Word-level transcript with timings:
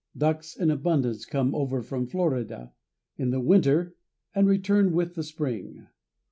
Ducks 0.17 0.57
in 0.57 0.71
abundance 0.71 1.25
come 1.27 1.53
over 1.53 1.83
from 1.83 2.07
Florida 2.07 2.73
in 3.17 3.29
the 3.29 3.39
winter 3.39 3.93
and 4.33 4.47
return 4.47 4.93
with 4.93 5.13
the 5.13 5.21
spring. 5.21 5.89